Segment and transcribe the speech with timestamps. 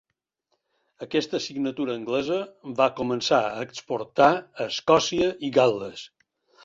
[1.05, 2.39] Aquesta signatura anglesa
[2.79, 6.09] va començar a exportar a Escòcia i Gal·les.